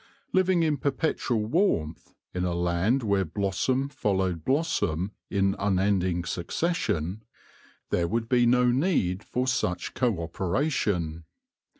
[0.33, 7.27] Living in perpetual warmth, in a land where blossom followed blossom in unending succession, 56
[7.27, 11.25] THE LORE OF THE HONEY BEE there would be no need for such co operation.